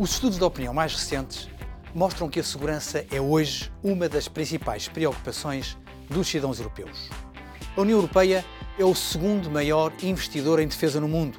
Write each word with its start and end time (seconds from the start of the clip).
Os 0.00 0.12
estudos 0.12 0.38
de 0.38 0.44
opinião 0.44 0.72
mais 0.72 0.94
recentes 0.94 1.46
mostram 1.94 2.30
que 2.30 2.40
a 2.40 2.42
segurança 2.42 3.04
é 3.12 3.20
hoje 3.20 3.70
uma 3.84 4.08
das 4.08 4.28
principais 4.28 4.88
preocupações 4.88 5.76
dos 6.08 6.26
cidadãos 6.26 6.58
europeus. 6.58 7.10
A 7.76 7.82
União 7.82 7.98
Europeia 7.98 8.42
é 8.78 8.84
o 8.86 8.94
segundo 8.94 9.50
maior 9.50 9.92
investidor 10.02 10.58
em 10.58 10.66
defesa 10.66 11.02
no 11.02 11.06
mundo, 11.06 11.38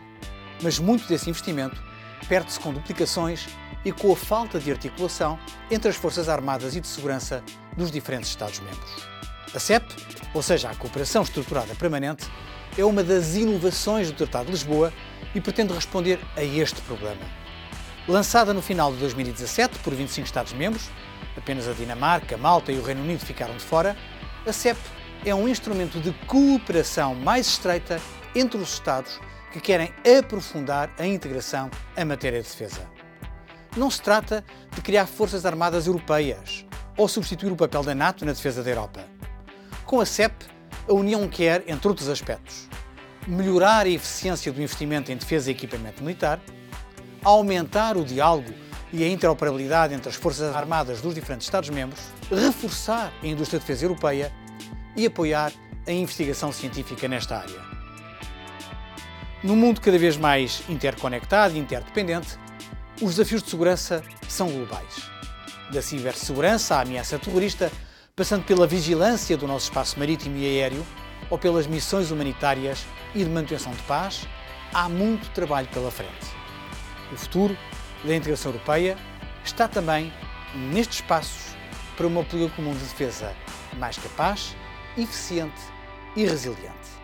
mas 0.61 0.77
muito 0.77 1.07
desse 1.07 1.27
investimento 1.27 1.83
perde-se 2.29 2.59
com 2.59 2.71
duplicações 2.71 3.47
e 3.83 3.91
com 3.91 4.13
a 4.13 4.15
falta 4.15 4.59
de 4.59 4.69
articulação 4.69 5.39
entre 5.71 5.89
as 5.89 5.95
Forças 5.95 6.29
Armadas 6.29 6.75
e 6.75 6.81
de 6.81 6.87
Segurança 6.87 7.43
dos 7.75 7.89
diferentes 7.89 8.29
Estados-membros. 8.29 9.07
A 9.55 9.59
CEP, 9.59 9.87
ou 10.35 10.43
seja, 10.43 10.69
a 10.69 10.75
Cooperação 10.75 11.23
Estruturada 11.23 11.73
Permanente, 11.73 12.29
é 12.77 12.85
uma 12.85 13.03
das 13.03 13.35
inovações 13.35 14.11
do 14.11 14.17
Tratado 14.17 14.45
de 14.45 14.51
Lisboa 14.51 14.93
e 15.33 15.41
pretende 15.41 15.73
responder 15.73 16.19
a 16.37 16.43
este 16.43 16.79
problema. 16.81 17.41
Lançada 18.07 18.51
no 18.53 18.61
final 18.61 18.91
de 18.91 18.97
2017 18.99 19.79
por 19.79 19.93
25 19.93 20.25
Estados-membros, 20.25 20.89
apenas 21.37 21.67
a 21.67 21.73
Dinamarca, 21.73 22.35
Malta 22.35 22.71
e 22.71 22.79
o 22.79 22.83
Reino 22.83 23.01
Unido 23.03 23.23
ficaram 23.23 23.55
de 23.55 23.63
fora, 23.63 23.95
a 24.45 24.51
CEP 24.51 24.79
é 25.23 25.35
um 25.35 25.47
instrumento 25.47 25.99
de 25.99 26.11
cooperação 26.25 27.13
mais 27.13 27.47
estreita 27.47 28.01
entre 28.35 28.57
os 28.57 28.73
Estados 28.73 29.19
que 29.51 29.59
querem 29.59 29.93
aprofundar 30.19 30.89
a 30.97 31.05
integração 31.05 31.69
em 31.95 32.03
matéria 32.03 32.41
de 32.41 32.47
defesa. 32.47 32.89
Não 33.77 33.91
se 33.91 34.01
trata 34.01 34.43
de 34.73 34.81
criar 34.81 35.05
forças 35.05 35.45
armadas 35.45 35.85
europeias 35.85 36.65
ou 36.97 37.07
substituir 37.07 37.51
o 37.51 37.55
papel 37.55 37.83
da 37.83 37.93
NATO 37.93 38.25
na 38.25 38.33
defesa 38.33 38.63
da 38.63 38.69
Europa. 38.71 39.05
Com 39.85 40.01
a 40.01 40.05
CEP, 40.05 40.45
a 40.89 40.93
União 40.93 41.27
quer, 41.27 41.63
entre 41.67 41.87
outros 41.87 42.09
aspectos, 42.09 42.67
melhorar 43.27 43.85
a 43.85 43.89
eficiência 43.89 44.51
do 44.51 44.61
investimento 44.61 45.11
em 45.11 45.17
defesa 45.17 45.51
e 45.51 45.53
equipamento 45.53 46.03
militar, 46.03 46.41
aumentar 47.23 47.97
o 47.97 48.03
diálogo 48.03 48.53
e 48.93 49.03
a 49.03 49.07
interoperabilidade 49.07 49.93
entre 49.93 50.09
as 50.09 50.15
Forças 50.15 50.55
Armadas 50.55 51.01
dos 51.01 51.15
diferentes 51.15 51.47
Estados-membros, 51.47 52.01
reforçar 52.29 53.13
a 53.21 53.27
indústria 53.27 53.59
de 53.59 53.65
defesa 53.65 53.85
europeia 53.85 54.31
e 54.95 55.05
apoiar 55.05 55.51
a 55.87 55.91
investigação 55.91 56.51
científica 56.51 57.07
nesta 57.07 57.37
área. 57.37 57.61
Num 59.43 59.55
mundo 59.55 59.81
cada 59.81 59.97
vez 59.97 60.17
mais 60.17 60.61
interconectado 60.69 61.55
e 61.55 61.59
interdependente, 61.59 62.37
os 63.01 63.15
desafios 63.15 63.41
de 63.41 63.49
segurança 63.49 64.03
são 64.27 64.49
globais. 64.49 65.09
Da 65.71 65.81
cibersegurança 65.81 66.75
à 66.75 66.81
ameaça 66.81 67.17
terrorista, 67.17 67.71
passando 68.15 68.43
pela 68.43 68.67
vigilância 68.67 69.35
do 69.37 69.47
nosso 69.47 69.65
espaço 69.69 69.97
marítimo 69.97 70.37
e 70.37 70.45
aéreo 70.45 70.85
ou 71.29 71.37
pelas 71.37 71.65
missões 71.65 72.11
humanitárias 72.11 72.85
e 73.15 73.23
de 73.23 73.29
manutenção 73.29 73.71
de 73.71 73.81
paz, 73.83 74.27
há 74.73 74.87
muito 74.87 75.29
trabalho 75.31 75.67
pela 75.69 75.89
frente. 75.89 76.40
O 77.11 77.17
futuro 77.17 77.57
da 78.03 78.15
integração 78.15 78.51
europeia 78.51 78.97
está 79.43 79.67
também 79.67 80.11
nestes 80.55 81.01
passos 81.01 81.55
para 81.97 82.07
uma 82.07 82.23
política 82.23 82.55
comum 82.55 82.73
de 82.73 82.79
defesa 82.79 83.35
mais 83.77 83.97
capaz, 83.97 84.55
eficiente 84.97 85.61
e 86.15 86.25
resiliente. 86.25 87.00